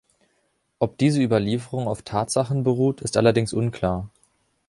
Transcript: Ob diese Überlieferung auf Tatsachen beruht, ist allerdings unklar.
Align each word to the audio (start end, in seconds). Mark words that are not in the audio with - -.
Ob 0.79 0.97
diese 0.97 1.21
Überlieferung 1.21 1.87
auf 1.87 2.01
Tatsachen 2.01 2.63
beruht, 2.63 3.01
ist 3.01 3.17
allerdings 3.17 3.53
unklar. 3.53 4.09